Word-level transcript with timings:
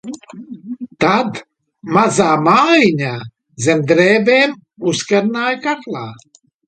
"Tad 1.03 1.41
"mazā 1.97 2.29
mājiņā" 2.47 3.13
zem 3.67 3.87
drēbēm 3.93 4.57
uzkarināju 4.93 5.61
kaklā." 5.67 6.07